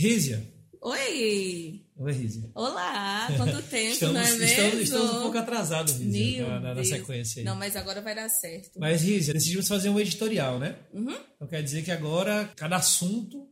[0.00, 0.42] Rízia.
[0.80, 1.84] Oi!
[1.98, 2.50] Oi, Rízia.
[2.54, 3.28] Olá!
[3.36, 4.44] Quanto tempo, estamos, não é mesmo?
[4.46, 7.44] Estamos, estamos um pouco atrasados, Rízia, na, na, sequência aí.
[7.44, 8.80] Não, mas agora vai dar certo.
[8.80, 10.74] Mas, Rízia, decidimos fazer um editorial, né?
[10.94, 11.14] Uhum.
[11.36, 13.46] Então quer dizer que agora, cada assunto,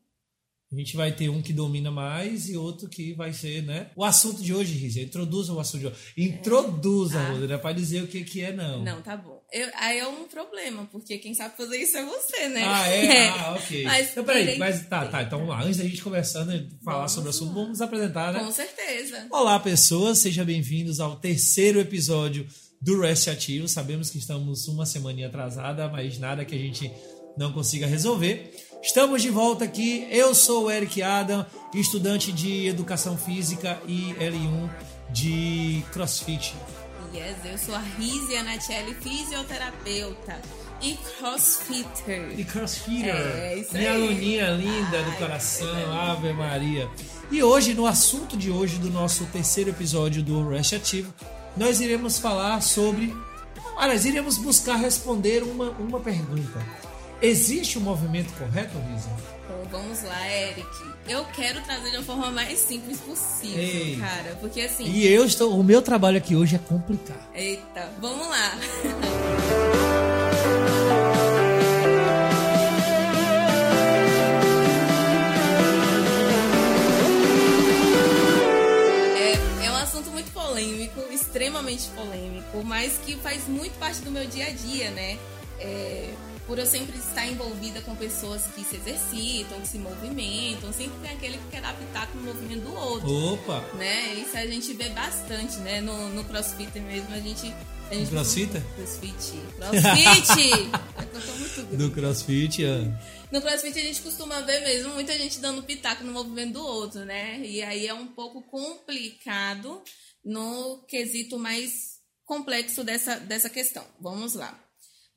[0.73, 3.91] a gente vai ter um que domina mais e outro que vai ser, né?
[3.95, 5.97] O assunto de hoje, Rízia, introduza o assunto de hoje.
[6.17, 7.27] Introduza, Ah.
[7.27, 8.83] Rodrigo, não é pra dizer o que, que é, não.
[8.83, 9.38] Não, tá bom.
[9.53, 12.63] Eu- aí é um problema, porque quem sabe fazer isso é você, né?
[12.65, 13.29] Ah, é?
[13.29, 13.83] Ah, ok.
[13.85, 15.23] Mas então, peraí, mas tá, tá.
[15.23, 15.63] Então vamos lá.
[15.63, 18.41] Antes da gente começar, né, falar Vamos sobre o assunto, vamos nos apresentar, né?
[18.41, 19.27] Com certeza.
[19.31, 22.47] Olá, pessoas, sejam bem-vindos ao terceiro episódio
[22.81, 23.67] do Rest Ativo.
[23.69, 26.91] Sabemos que estamos uma semana atrasada, mas nada que a gente
[27.37, 28.55] não consiga resolver.
[28.83, 30.07] Estamos de volta aqui.
[30.11, 34.69] Eu sou o Eric Adam, estudante de Educação Física e L1
[35.11, 36.55] de CrossFit.
[37.15, 40.39] Yes, eu sou a Rizia Nachelli, fisioterapeuta
[40.81, 42.39] e crossfitter.
[42.39, 43.97] E CrossFitter, É, isso minha aí.
[44.05, 46.89] aluninha linda do Ai, coração, coisa Ave Maria.
[47.31, 51.13] E hoje, no assunto de hoje, do nosso terceiro episódio do Rest Ativo,
[51.57, 53.15] nós iremos falar sobre.
[53.77, 56.65] Aliás, iremos buscar responder uma, uma pergunta.
[57.23, 59.11] Existe um movimento correto, Risa?
[59.89, 60.69] Vamos lá, Eric.
[61.09, 63.97] Eu quero trazer de uma forma mais simples possível, Ei.
[63.97, 64.37] cara.
[64.39, 64.85] Porque assim.
[64.85, 65.59] E eu estou.
[65.59, 67.17] O meu trabalho aqui hoje é complicar.
[67.35, 68.59] Eita, vamos lá.
[79.17, 84.27] É, é um assunto muito polêmico, extremamente polêmico, mas que faz muito parte do meu
[84.27, 85.19] dia a dia, né?
[85.61, 86.11] É,
[86.49, 91.11] por eu sempre estar envolvida com pessoas que se exercitam, que se movimentam, sempre tem
[91.11, 93.61] aquele que quer adaptar com o movimento do outro Opa!
[93.75, 94.15] né?
[94.15, 95.83] Isso a gente vê bastante, né?
[95.83, 97.55] No, no CrossFit mesmo, a gente.
[97.91, 98.51] A gente CrossFit?
[98.75, 99.33] CrossFit.
[99.61, 100.43] CrossFit!
[100.43, 101.77] É eu tô muito grande.
[101.77, 102.65] Do CrossFit.
[102.65, 102.99] ah.
[103.31, 107.05] No CrossFit a gente costuma ver mesmo muita gente dando pitaco no movimento do outro,
[107.05, 107.41] né?
[107.41, 109.83] E aí é um pouco complicado
[110.25, 113.85] no quesito mais complexo dessa, dessa questão.
[114.01, 114.59] Vamos lá.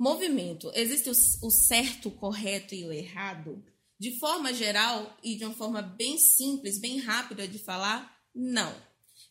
[0.01, 0.71] Movimento.
[0.73, 3.63] Existe o, o certo, o correto e o errado?
[3.99, 8.75] De forma geral e de uma forma bem simples, bem rápida de falar, não.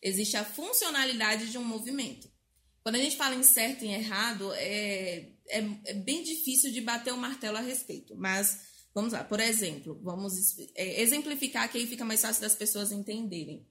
[0.00, 2.30] Existe a funcionalidade de um movimento.
[2.84, 6.80] Quando a gente fala em certo e em errado, é, é, é bem difícil de
[6.80, 8.14] bater o martelo a respeito.
[8.14, 8.60] Mas,
[8.94, 13.66] vamos lá, por exemplo, vamos é, exemplificar que aí fica mais fácil das pessoas entenderem.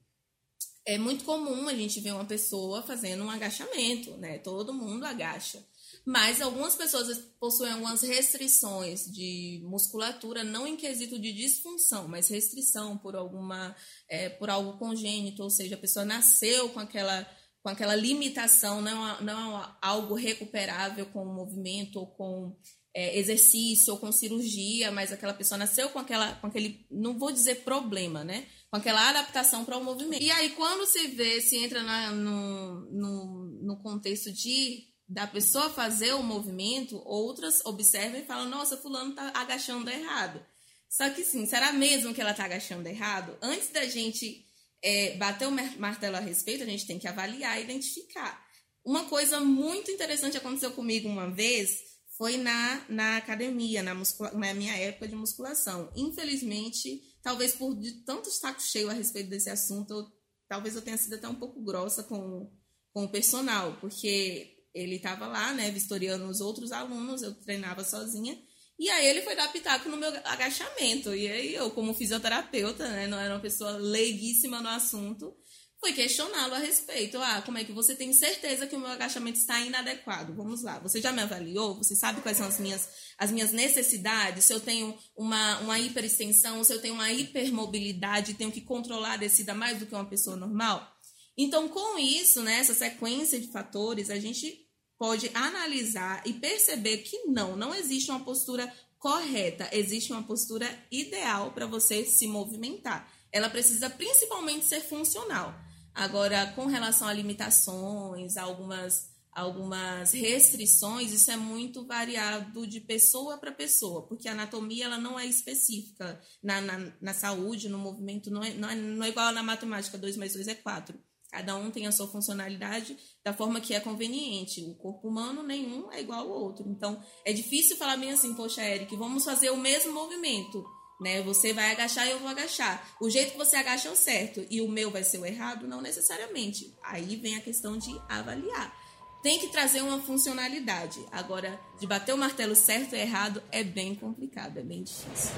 [0.86, 4.38] É muito comum a gente ver uma pessoa fazendo um agachamento, né?
[4.40, 5.66] Todo mundo agacha.
[6.06, 12.98] Mas algumas pessoas possuem algumas restrições de musculatura, não em quesito de disfunção, mas restrição
[12.98, 13.76] por alguma,
[14.09, 17.28] é, por algo congênito, ou seja, a pessoa nasceu com aquela,
[17.62, 22.58] com aquela limitação, não, é- não é algo recuperável com o movimento ou com
[22.92, 27.32] é, exercício ou com cirurgia, mas aquela pessoa nasceu com aquela, com aquele, não vou
[27.32, 28.48] dizer problema, né?
[28.72, 30.24] Com aquela adaptação para o movimento.
[30.24, 35.72] E aí, quando se vê, se entra na- no, no, no contexto de da pessoa
[35.72, 40.40] fazer o movimento, outras observam e falam, nossa, fulano tá agachando errado.
[40.88, 43.36] Só que sim, será mesmo que ela tá agachando errado?
[43.42, 44.46] Antes da gente
[44.84, 48.40] é, bater o mar- martelo a respeito, a gente tem que avaliar e identificar.
[48.86, 51.70] Uma coisa muito interessante aconteceu comigo uma vez
[52.18, 55.91] foi na, na academia, na, muscula- na minha época de musculação.
[55.96, 60.08] Infelizmente, talvez por de tanto saco cheio a respeito desse assunto, eu-
[60.47, 62.52] talvez eu tenha sido até um pouco grossa com,
[62.94, 68.38] com o personal, porque ele estava lá, né, vistoriando os outros alunos, eu treinava sozinha,
[68.79, 71.13] e aí ele foi dar pitaco no meu agachamento.
[71.13, 75.35] E aí eu, como fisioterapeuta, né, não era uma pessoa leiguíssima no assunto,
[75.81, 77.17] fui questioná-lo a respeito.
[77.17, 80.34] Ah, como é que você tem certeza que o meu agachamento está inadequado?
[80.34, 80.79] Vamos lá.
[80.79, 81.75] Você já me avaliou?
[81.75, 84.46] Você sabe quais são as minhas, as minhas necessidades?
[84.46, 89.17] Se eu tenho uma, uma hiperextensão, se eu tenho uma hipermobilidade, tenho que controlar a
[89.17, 90.90] descida mais do que uma pessoa normal?
[91.38, 94.69] Então, com isso, né, essa sequência de fatores, a gente
[95.00, 101.52] pode analisar e perceber que não, não existe uma postura correta, existe uma postura ideal
[101.52, 103.09] para você se movimentar.
[103.32, 105.56] Ela precisa principalmente ser funcional.
[105.96, 113.52] Agora, com relação a limitações, algumas algumas restrições, isso é muito variado de pessoa para
[113.52, 118.44] pessoa, porque a anatomia ela não é específica na, na, na saúde, no movimento, não
[118.44, 121.00] é, não, é, não é igual na matemática, 2 mais 2 é 4.
[121.31, 124.64] Cada um tem a sua funcionalidade da forma que é conveniente.
[124.64, 126.67] O corpo humano, nenhum é igual ao outro.
[126.67, 130.66] Então, é difícil falar bem assim, poxa, Eric, vamos fazer o mesmo movimento.
[130.99, 131.22] Né?
[131.22, 132.96] Você vai agachar e eu vou agachar.
[132.99, 135.67] O jeito que você agacha é o certo e o meu vai ser o errado?
[135.67, 136.76] Não necessariamente.
[136.84, 138.75] Aí vem a questão de avaliar.
[139.22, 140.99] Tem que trazer uma funcionalidade.
[141.11, 145.32] Agora, de bater o martelo certo e errado é bem complicado, é bem difícil.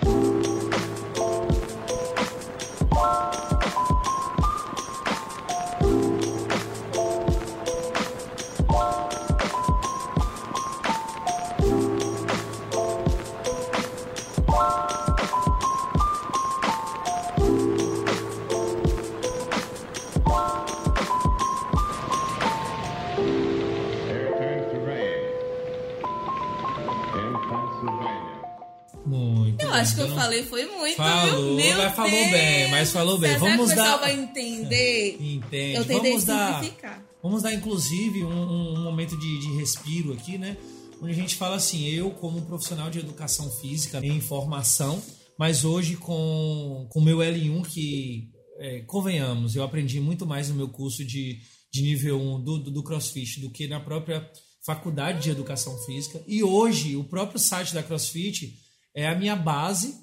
[30.43, 31.55] Que foi muito, falou, viu?
[31.55, 32.31] Meu mas falou Deus.
[32.31, 33.37] bem, mas falou bem.
[33.37, 33.73] Vamos dar.
[33.73, 35.17] O pessoal vai entender.
[35.21, 35.75] Entende.
[35.75, 36.99] Eu tentei vamos simplificar.
[36.99, 40.57] Dar, vamos dar, inclusive, um, um momento de, de respiro aqui, né?
[41.01, 45.01] Onde a gente fala assim, eu como profissional de educação física em formação,
[45.37, 48.29] mas hoje com o meu L1 que
[48.59, 51.39] é, convenhamos, eu aprendi muito mais no meu curso de,
[51.73, 54.29] de nível 1 do, do, do CrossFit do que na própria
[54.63, 56.23] faculdade de educação física.
[56.27, 58.53] E hoje, o próprio site da CrossFit
[58.95, 59.95] é a minha base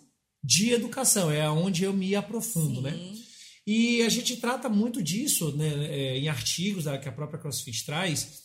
[0.42, 2.92] de educação, é onde eu me aprofundo, né?
[2.92, 3.10] Sim.
[3.10, 3.28] né?
[3.66, 8.44] E a gente trata muito disso né, é, em artigos que a própria CrossFit traz,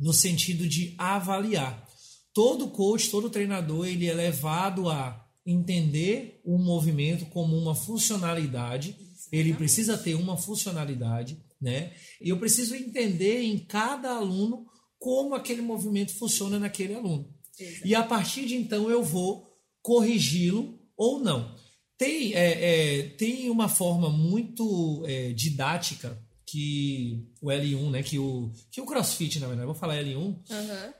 [0.00, 1.86] no sentido de avaliar.
[2.34, 8.96] Todo coach, todo treinador, ele é levado a entender o movimento como uma funcionalidade.
[9.30, 11.92] Ele precisa ter uma funcionalidade, né?
[12.20, 14.66] E eu preciso entender em cada aluno
[14.98, 17.32] como aquele movimento funciona naquele aluno.
[17.56, 17.86] Exato.
[17.86, 19.46] E a partir de então eu vou
[19.80, 21.52] corrigi-lo ou não.
[21.98, 26.16] Tem, é, é, tem uma forma muito é, didática
[26.46, 30.92] que o L1, né, que o, que o CrossFit, na verdade, vou falar L1, uhum.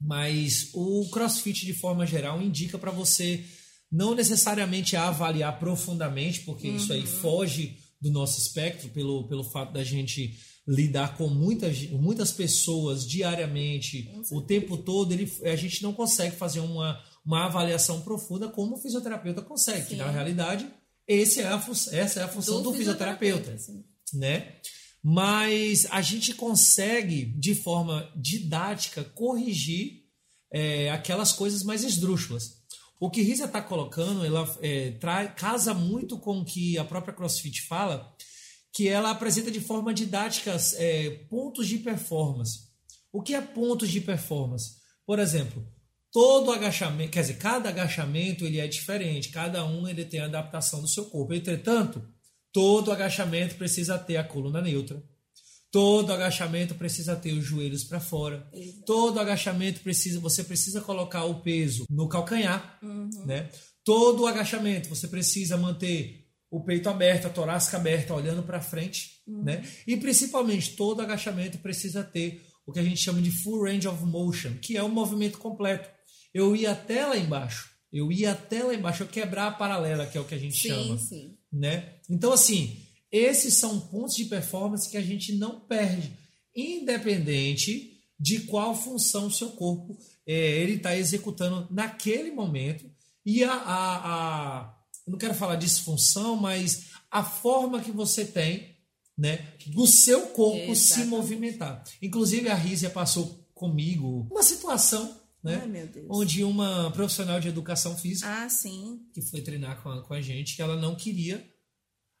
[0.00, 3.44] mas o CrossFit, de forma geral, indica para você
[3.90, 6.76] não necessariamente avaliar profundamente, porque uhum.
[6.76, 7.06] isso aí uhum.
[7.06, 14.10] foge do nosso espectro, pelo, pelo fato da gente lidar com muitas, muitas pessoas diariamente,
[14.30, 18.80] o tempo todo, ele, a gente não consegue fazer uma, uma avaliação profunda como o
[18.80, 20.68] fisioterapeuta consegue, que na realidade
[21.06, 21.60] esse é a,
[21.92, 24.56] essa é a função do, do fisioterapeuta, fisioterapeuta né?
[25.02, 30.04] Mas a gente consegue, de forma didática, corrigir
[30.52, 32.60] é, aquelas coisas mais esdrúxulas.
[32.98, 37.14] O que Risa está colocando, ela é, traz, casa muito com o que a própria
[37.14, 38.14] CrossFit fala,
[38.72, 42.68] que ela apresenta de forma didática é, pontos de performance.
[43.10, 44.76] O que é pontos de performance?
[45.06, 45.66] Por exemplo,
[46.12, 50.80] todo agachamento, quer dizer, cada agachamento ele é diferente, cada um ele tem a adaptação
[50.80, 51.34] do seu corpo.
[51.34, 52.02] Entretanto,
[52.52, 55.02] todo agachamento precisa ter a coluna neutra.
[55.70, 58.48] Todo agachamento precisa ter os joelhos para fora.
[58.52, 58.84] Exato.
[58.84, 63.08] Todo agachamento precisa, você precisa colocar o peso no calcanhar, uhum.
[63.24, 63.48] né?
[63.84, 69.44] Todo agachamento você precisa manter o peito aberto, a torácica aberta, olhando para frente, uhum.
[69.44, 69.64] né?
[69.86, 74.04] E principalmente todo agachamento precisa ter o que a gente chama de full range of
[74.04, 75.88] motion, que é o movimento completo.
[76.32, 80.16] Eu ia até lá embaixo, eu ia até lá embaixo, eu quebrar a paralela, que
[80.16, 81.36] é o que a gente sim, chama, sim.
[81.52, 81.94] né?
[82.08, 82.76] Então assim,
[83.10, 86.12] esses são pontos de performance que a gente não perde,
[86.54, 92.88] independente de qual função o seu corpo é, ele está executando naquele momento
[93.24, 93.96] e a, a,
[94.60, 94.74] a
[95.06, 98.76] não quero falar disfunção, mas a forma que você tem
[99.18, 100.78] né, do seu corpo Exatamente.
[100.78, 101.84] se movimentar.
[102.00, 108.28] Inclusive, a Rízia passou comigo uma situação né, Ai, onde uma profissional de educação física
[108.28, 108.48] ah,
[109.14, 111.44] que foi treinar com a, com a gente, ela não queria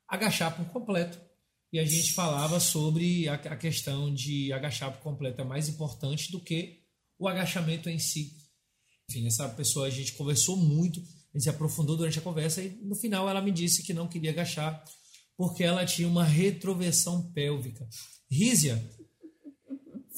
[0.08, 1.20] agachar por completo.
[1.72, 6.32] E a gente falava sobre a, a questão de agachar por completo é mais importante
[6.32, 6.80] do que
[7.18, 8.36] o agachamento em si.
[9.08, 11.00] Enfim, essa pessoa a gente conversou muito
[11.32, 14.08] a gente se aprofundou durante a conversa e no final ela me disse que não
[14.08, 14.82] queria agachar
[15.36, 17.88] porque ela tinha uma retroversão pélvica.
[18.30, 18.84] Rízia,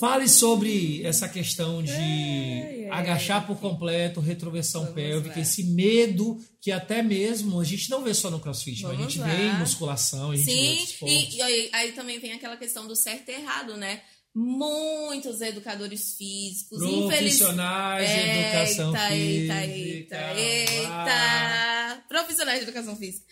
[0.03, 5.41] fale sobre essa questão de é, é, agachar por completo, retroversão Vamos pélvica, lá.
[5.43, 9.21] esse medo que até mesmo a gente não vê só no crossfit, mas a gente
[9.21, 9.27] lá.
[9.29, 12.89] vê em musculação, a gente Sim, vê e, e aí, aí também vem aquela questão
[12.89, 14.01] do certo e errado, né?
[14.35, 19.67] muitos educadores físicos, profissionais de educação eita, física.
[19.67, 22.05] Eita, eita, eita.
[22.09, 23.25] Profissionais de educação física.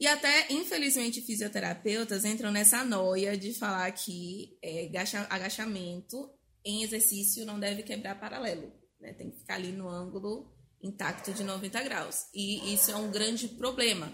[0.00, 4.90] E até, infelizmente, fisioterapeutas entram nessa noia de falar que é,
[5.28, 6.30] agachamento
[6.64, 8.72] em exercício não deve quebrar paralelo.
[9.00, 9.12] Né?
[9.14, 10.52] Tem que ficar ali no ângulo
[10.82, 12.26] intacto de 90 graus.
[12.32, 14.12] E isso é um grande problema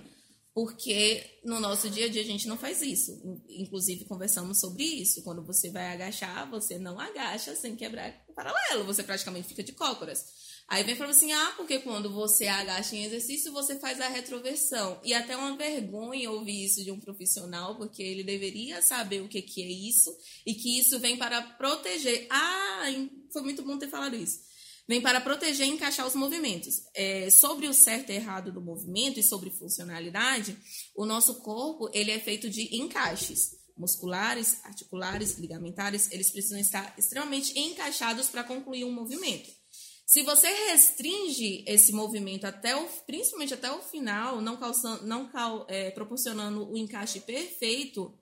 [0.55, 3.21] porque no nosso dia a dia a gente não faz isso.
[3.49, 5.23] Inclusive, conversamos sobre isso.
[5.25, 10.25] Quando você vai agachar, você não agacha sem quebrar paralelo, você praticamente fica de cócoras.
[10.69, 15.01] Aí vem para assim: ah, porque quando você agacha em exercício, você faz a retroversão.
[15.05, 19.43] E até uma vergonha ouvir isso de um profissional, porque ele deveria saber o que,
[19.43, 20.15] que é isso
[20.47, 22.27] e que isso vem para proteger.
[22.31, 22.85] Ah,
[23.33, 24.45] foi muito bom ter falado isso
[24.87, 26.83] vem para proteger e encaixar os movimentos.
[26.95, 30.57] É, sobre o certo e errado do movimento e sobre funcionalidade,
[30.95, 37.59] o nosso corpo ele é feito de encaixes musculares, articulares, ligamentares, eles precisam estar extremamente
[37.59, 39.51] encaixados para concluir um movimento.
[40.07, 45.31] Se você restringe esse movimento até o, principalmente até o final, não, calçando, não
[45.67, 48.13] é, proporcionando o encaixe perfeito,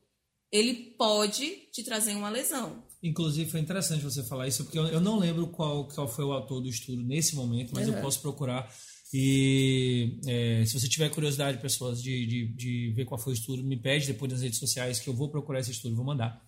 [0.50, 2.84] ele pode te trazer uma lesão.
[3.02, 6.60] Inclusive, foi interessante você falar isso, porque eu, não lembro qual, qual foi o autor
[6.60, 7.94] do estudo nesse momento, mas uhum.
[7.94, 8.72] eu posso procurar.
[9.12, 13.64] E é, se você tiver curiosidade, pessoas, de, de, de, ver qual foi o estudo,
[13.64, 16.40] me pede depois nas redes sociais que eu vou procurar esse estudo e vou mandar.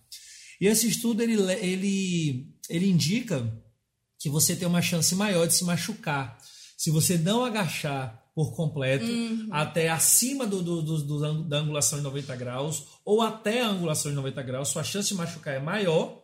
[0.61, 3.51] E esse estudo ele, ele, ele indica
[4.25, 6.35] que você tem uma chance maior de se machucar
[6.75, 9.49] se você não agachar por completo uhum.
[9.51, 14.09] até acima do, do, do, do, da angulação de 90 graus ou até a angulação
[14.09, 16.23] de 90 graus, sua chance de machucar é maior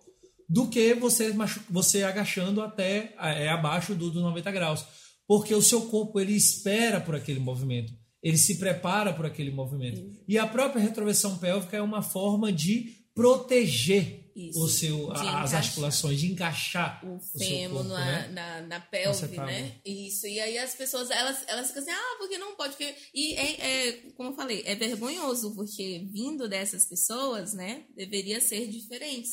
[0.50, 1.31] do que você,
[1.70, 4.84] você agachando até é, abaixo do, do 90 graus.
[5.27, 7.93] Porque o seu corpo ele espera por aquele movimento,
[8.24, 10.01] ele se prepara por aquele movimento.
[10.01, 10.12] Uhum.
[10.27, 16.20] E a própria retroversão pélvica é uma forma de proteger isso, o seu, as articulações,
[16.20, 18.28] de encaixar o, o fêmur na, né?
[18.30, 19.80] na, na, pelve, né?
[19.86, 20.28] Isso.
[20.28, 22.74] E aí as pessoas, elas, elas ficam assim, ah, porque não pode?
[22.74, 22.96] Porque...
[23.14, 28.68] E é, é, como eu falei, é vergonhoso, porque vindo dessas pessoas, né, deveria ser
[28.68, 29.30] diferente.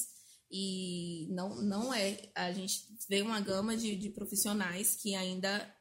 [0.51, 2.19] E não, não é.
[2.35, 5.75] A gente vê uma gama de, de profissionais que ainda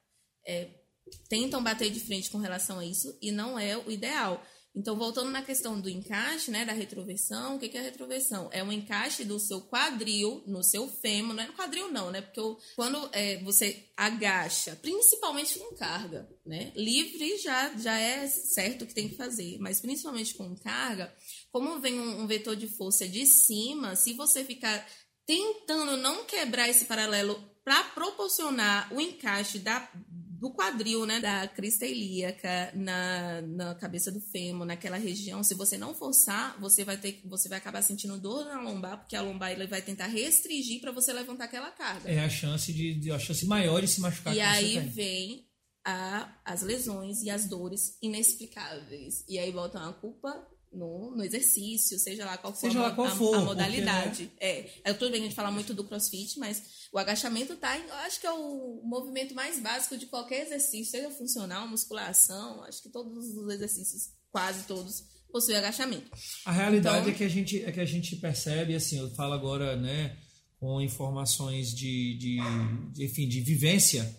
[0.45, 0.69] é,
[1.29, 4.43] tentam bater de frente com relação a isso e não é o ideal.
[4.77, 8.47] Então, voltando na questão do encaixe, né, da retroversão, o que é a retroversão?
[8.53, 12.21] É um encaixe do seu quadril no seu fêmur, não é no quadril não, né?
[12.21, 12.39] Porque
[12.75, 16.71] quando é, você agacha, principalmente com carga, né?
[16.75, 21.11] Livre já, já é certo que tem que fazer, mas principalmente com carga,
[21.51, 24.87] como vem um, um vetor de força de cima, se você ficar
[25.25, 29.91] tentando não quebrar esse paralelo para proporcionar o encaixe da,
[30.39, 35.77] do quadril, né, da crista ilíaca na, na cabeça do fêmur, naquela região, se você
[35.77, 39.51] não forçar, você vai ter você vai acabar sentindo dor na lombar, porque a lombar
[39.51, 42.09] ele vai tentar restringir para você levantar aquela carga.
[42.09, 44.35] É a chance de, de a chance maior de se machucar.
[44.35, 45.47] E aí vem
[45.83, 49.25] a, as lesões e as dores inexplicáveis.
[49.27, 53.09] E aí botam a culpa no, no exercício, seja lá qual for, seja a, qual
[53.15, 54.25] for a, a modalidade.
[54.27, 54.51] Porque, né?
[54.51, 57.93] é, é, tudo bem a gente fala muito do crossfit, mas o agachamento tá, eu
[57.95, 62.89] acho que é o movimento mais básico de qualquer exercício, seja funcional, musculação, acho que
[62.89, 66.09] todos os exercícios, quase todos, possuem agachamento.
[66.45, 69.33] A realidade então, é que a gente é que a gente percebe, assim, eu falo
[69.33, 70.17] agora, né,
[70.59, 72.37] com informações de, de,
[72.93, 74.17] de enfim, de vivência,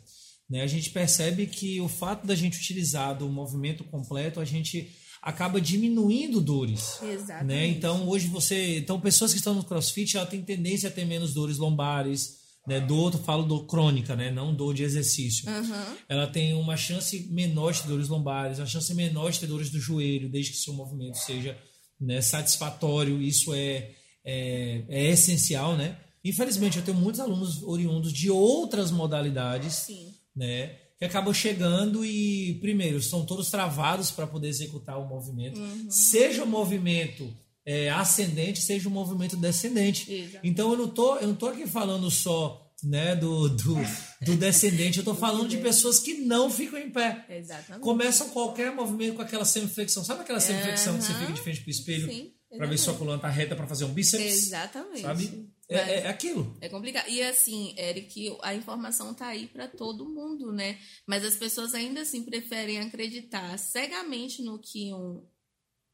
[0.49, 4.90] né, a gente percebe que o fato da gente utilizar do movimento completo, a gente
[5.28, 7.02] acaba diminuindo dores.
[7.02, 7.44] Exatamente.
[7.44, 7.66] Né?
[7.66, 8.78] Então, hoje você.
[8.78, 12.38] Então, pessoas que estão no crossfit ela tem tendência a ter menos dores lombares.
[12.66, 12.80] Né?
[12.80, 14.30] Dor, eu falo dor crônica, né?
[14.30, 15.49] não dor de exercício.
[15.49, 15.97] Uhum.
[16.08, 19.70] Ela tem uma chance menor de ter dores lombares, uma chance menor de ter dores
[19.70, 21.56] do joelho, desde que seu movimento seja
[22.00, 23.20] né, satisfatório.
[23.20, 23.90] Isso é,
[24.25, 25.99] é, é essencial, né?
[26.25, 30.14] Infelizmente, eu tenho muitos alunos oriundos de outras modalidades, Sim.
[30.35, 30.76] né?
[30.99, 35.61] Que acabam chegando e, primeiro, são todos travados para poder executar o movimento.
[35.61, 35.90] Uhum.
[35.90, 37.33] Seja o movimento
[37.64, 40.12] é, ascendente, seja o movimento descendente.
[40.12, 40.47] Exato.
[40.47, 43.75] Então, eu não tô, eu não tô aqui falando só né, do, do,
[44.23, 47.25] do descendente, eu estou falando de pessoas que não ficam em pé.
[47.28, 47.83] Exatamente.
[47.83, 50.05] Começam qualquer movimento com aquela semiflexão.
[50.05, 50.99] Sabe aquela semiflexão uhum.
[50.99, 52.33] que você fica de frente para o espelho?
[52.57, 54.47] Para ver se sua coluna está reta para fazer um bíceps?
[54.47, 55.02] Exatamente.
[55.02, 55.49] Sabe?
[55.68, 56.56] É, é, aquilo.
[56.60, 57.08] É complicado.
[57.08, 60.78] E assim, Eric, a informação tá aí para todo mundo, né?
[61.06, 65.26] Mas as pessoas ainda assim preferem acreditar cegamente no que um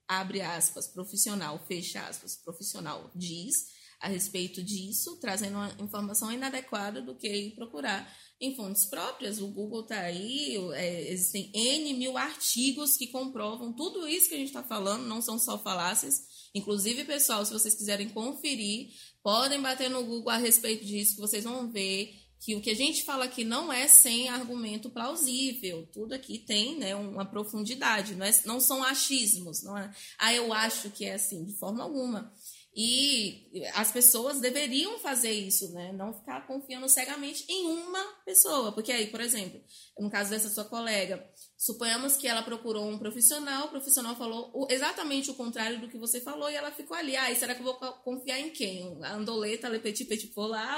[0.06, 7.16] abre aspas profissional, fecha aspas, profissional diz a respeito disso, trazendo uma informação inadequada do
[7.16, 8.06] que ir procurar
[8.38, 9.40] em fontes próprias.
[9.40, 14.38] O Google tá aí, é, existem N mil artigos que comprovam tudo isso que a
[14.38, 16.14] gente está falando, não são só falácias.
[16.54, 18.90] Inclusive, pessoal, se vocês quiserem conferir,
[19.24, 22.76] Podem bater no Google a respeito disso, que vocês vão ver que o que a
[22.76, 25.88] gente fala aqui não é sem argumento plausível.
[25.90, 29.62] Tudo aqui tem né, uma profundidade, não, é, não são achismos.
[29.62, 32.30] Não é, ah, eu acho que é assim, de forma alguma.
[32.76, 35.92] E as pessoas deveriam fazer isso, né?
[35.92, 38.72] Não ficar confiando cegamente em uma pessoa.
[38.72, 39.58] Porque aí, por exemplo,
[39.98, 41.24] no caso dessa sua colega,
[41.64, 46.20] suponhamos que ela procurou um profissional, o profissional falou exatamente o contrário do que você
[46.20, 47.16] falou e ela ficou ali.
[47.16, 48.98] Ah, será que eu vou confiar em quem?
[49.02, 50.30] A andoleta, le petit petit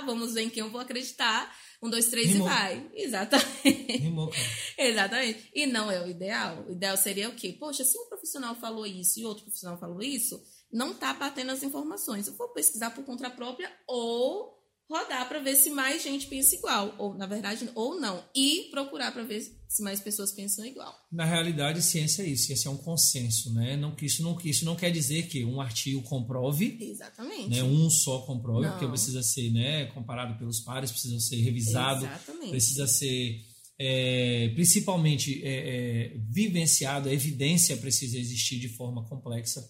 [0.07, 1.53] vamos ver em quem eu vou acreditar.
[1.83, 2.47] Um, dois, três Rimou.
[2.47, 2.91] e vai.
[2.95, 3.97] Exatamente.
[3.97, 4.33] Rimou.
[4.79, 5.51] Exatamente.
[5.53, 6.65] E não é o ideal.
[6.69, 7.57] O ideal seria o quê?
[7.59, 10.41] Poxa, se um profissional falou isso e outro profissional falou isso
[10.73, 12.27] não está batendo as informações.
[12.27, 14.56] Eu vou pesquisar por conta própria ou
[14.89, 19.13] rodar para ver se mais gente pensa igual, ou na verdade, ou não, e procurar
[19.13, 20.95] para ver se mais pessoas pensam igual.
[21.11, 23.77] Na realidade, ciência é isso, ciência é um consenso, né?
[23.77, 27.63] Não que isso não isso não quer dizer que um artigo comprove, exatamente, né?
[27.63, 28.73] Um só comprove, não.
[28.73, 29.87] porque precisa ser, né?
[29.87, 32.51] Comparado pelos pares, precisa ser revisado, exatamente.
[32.51, 33.45] precisa ser
[33.79, 39.69] é, principalmente é, é, vivenciado, a evidência precisa existir de forma complexa.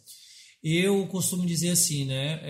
[0.62, 2.40] Eu costumo dizer assim, né?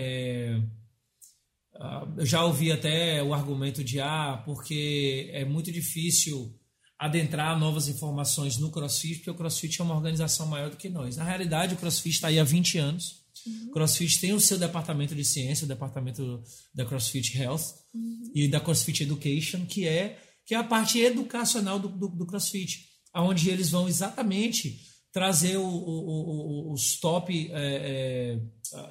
[1.79, 6.53] É, eu já ouvi até o argumento de ah, porque é muito difícil
[6.99, 11.15] adentrar novas informações no CrossFit, porque o CrossFit é uma organização maior do que nós.
[11.15, 13.21] Na realidade, o CrossFit está aí há 20 anos.
[13.45, 13.67] Uhum.
[13.67, 16.43] O CrossFit tem o seu departamento de ciência, o departamento
[16.73, 18.31] da CrossFit Health uhum.
[18.33, 22.87] e da CrossFit Education, que é, que é a parte educacional do, do, do CrossFit,
[23.15, 24.81] onde eles vão exatamente
[25.11, 28.39] trazer o, o, o, os top, é, é,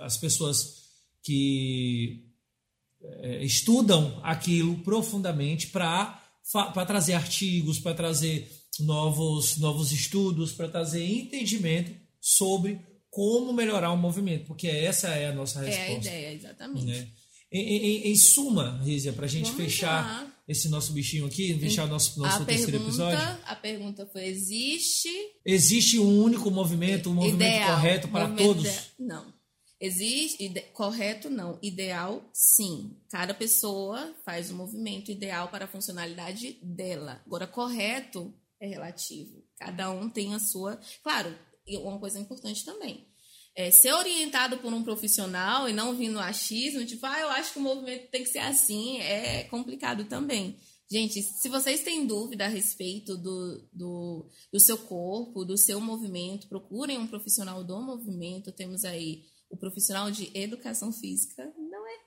[0.01, 0.87] as pessoas
[1.23, 2.26] que
[3.41, 6.23] estudam aquilo profundamente para
[6.87, 14.47] trazer artigos, para trazer novos, novos estudos, para trazer entendimento sobre como melhorar o movimento,
[14.47, 15.91] porque essa é a nossa resposta.
[15.91, 16.85] É a ideia, exatamente.
[16.85, 17.09] Né?
[17.51, 20.33] Em, em, em, suma, Rízia, para a gente Vamos fechar lá.
[20.47, 23.39] esse nosso bichinho aqui, fechar o nosso, nosso terceiro pergunta, episódio.
[23.47, 25.09] A pergunta foi: existe.
[25.45, 28.65] Existe um único movimento, um movimento Ideal, correto para movimento todos?
[28.65, 28.81] De...
[28.99, 29.36] Não.
[29.81, 30.63] Existe ide...
[30.73, 32.97] correto não, ideal sim.
[33.11, 37.23] Cada pessoa faz o movimento ideal para a funcionalidade dela.
[37.27, 39.45] Agora correto é relativo.
[39.59, 40.81] Cada um tem a sua.
[41.03, 41.37] Claro,
[41.83, 43.07] uma coisa importante também.
[43.55, 47.55] É, ser orientado por um profissional e não vir no achismo, tipo, ah, eu acho
[47.55, 50.59] que o movimento tem que ser assim, é complicado também.
[50.91, 56.49] Gente, se vocês têm dúvida a respeito do, do, do seu corpo, do seu movimento,
[56.49, 58.53] procurem um profissional do movimento.
[58.53, 62.07] Temos aí o profissional de educação física, não é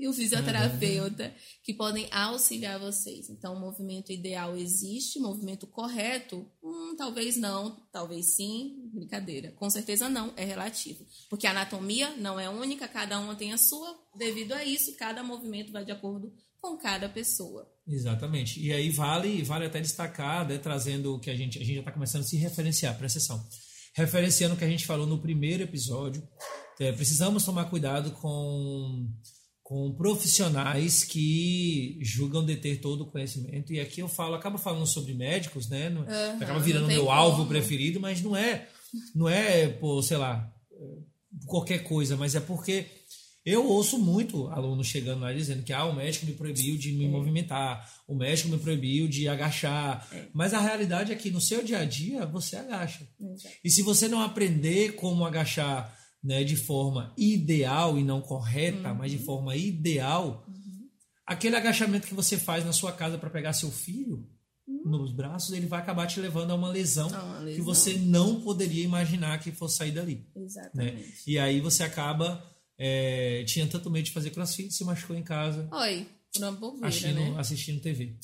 [0.00, 3.28] e o fisioterapeuta, que podem auxiliar vocês.
[3.28, 9.52] Então, o movimento ideal existe, movimento correto, hum, talvez não, talvez sim, brincadeira.
[9.52, 11.04] Com certeza não, é relativo.
[11.28, 15.22] Porque a anatomia não é única, cada uma tem a sua, devido a isso, cada
[15.22, 17.70] movimento vai de acordo com cada pessoa.
[17.86, 18.58] Exatamente.
[18.58, 21.80] E aí vale, vale até destacar, né, trazendo o que a gente, a gente já
[21.80, 23.46] está começando a se referenciar, presta atenção
[23.94, 26.22] referenciando o que a gente falou no primeiro episódio.
[26.80, 29.06] É, precisamos tomar cuidado com,
[29.62, 33.70] com profissionais que julgam deter todo o conhecimento.
[33.70, 35.90] E aqui eu falo, acaba falando sobre médicos, né?
[35.90, 37.12] Uhum, acaba virando meu como.
[37.12, 38.66] alvo preferido, mas não é,
[39.14, 40.50] não é, por, sei lá,
[41.44, 42.86] qualquer coisa, mas é porque
[43.44, 47.04] eu ouço muito alunos chegando lá dizendo que ah, o médico me proibiu de me
[47.04, 47.08] é.
[47.08, 50.08] movimentar, o médico me proibiu de agachar.
[50.12, 50.28] É.
[50.32, 53.06] Mas a realidade é que no seu dia a dia você agacha.
[53.20, 53.54] Exato.
[53.62, 58.94] E se você não aprender como agachar né, de forma ideal e não correta, uhum.
[58.96, 60.88] mas de forma ideal, uhum.
[61.26, 64.28] aquele agachamento que você faz na sua casa para pegar seu filho
[64.66, 64.82] uhum.
[64.84, 68.40] nos braços, ele vai acabar te levando a uma lesão, uma lesão, que você não
[68.40, 70.26] poderia imaginar que fosse sair dali.
[70.34, 70.42] Né?
[70.44, 70.96] Exatamente.
[70.96, 71.12] Né?
[71.26, 72.44] E aí você acaba
[72.82, 75.68] é, tinha tanto medo de fazer crossfit, se machucou em casa.
[75.70, 77.34] Oi, por uma bobeira, assistindo, né?
[77.38, 78.16] assistindo TV.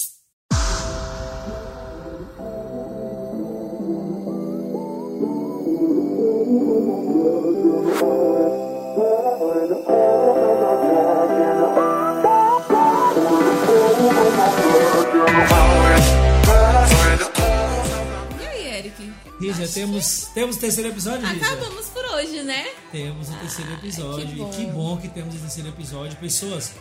[19.57, 21.27] Rígia, temos, temos o terceiro episódio?
[21.27, 22.67] Acabamos por hoje, né?
[22.93, 24.27] Temos o terceiro episódio.
[24.27, 24.51] que, bom.
[24.51, 26.17] que bom que temos o terceiro episódio.
[26.19, 26.73] Pessoas,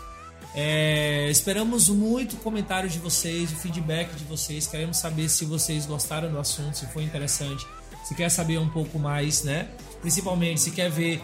[0.54, 4.68] é, esperamos muito comentários de vocês, o feedback de vocês.
[4.68, 7.66] Queremos saber se vocês gostaram do assunto, se foi interessante,
[8.04, 9.70] se quer saber um pouco mais, né?
[10.02, 11.22] Principalmente se quer ver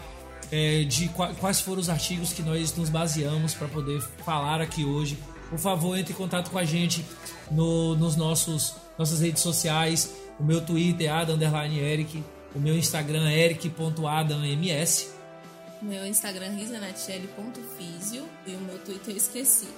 [0.50, 5.18] é, de quais foram os artigos que nós nos baseamos para poder falar aqui hoje.
[5.50, 7.04] Por favor, entre em contato com a gente
[7.50, 10.21] no, nos nossos nossas redes sociais.
[10.42, 11.38] O meu Twitter é Adam
[11.72, 12.20] Eric.
[12.52, 15.12] O meu Instagram é eric.adamms.
[15.80, 19.68] Meu Instagram é risanatiele.fisio e o meu Twitter eu esqueci.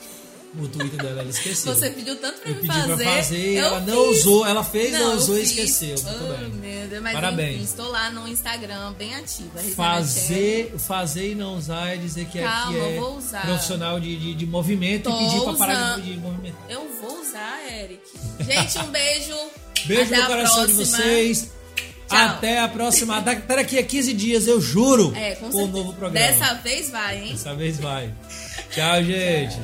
[0.58, 1.74] O Twitter dela ela esqueceu.
[1.74, 2.96] Você pediu tanto pra eu me fazer.
[2.96, 3.88] Pra fazer ela fiz.
[3.88, 5.98] não usou, ela fez, não, não usou e esqueceu.
[6.02, 6.86] Muito oh, bem.
[6.88, 7.54] Deus, mas Parabéns.
[7.56, 9.58] Enfim, estou lá no Instagram bem ativa.
[9.76, 14.34] Fazer, fazer e não usar é dizer que Calma, é, que é profissional de, de,
[14.34, 16.56] de movimento Tô e pedir pra parar de, de movimento.
[16.70, 18.02] Eu vou usar, Eric.
[18.40, 19.34] Gente, um beijo.
[19.86, 21.50] Beijo Até no coração de vocês.
[22.08, 22.18] Tchau.
[22.18, 23.16] Até a próxima.
[23.16, 25.12] Até daqui a 15 dias, eu juro.
[25.16, 26.26] É, com, com um novo programa.
[26.26, 27.32] Dessa vez vai, hein?
[27.32, 28.12] Dessa vez vai.
[28.70, 29.58] Tchau, gente.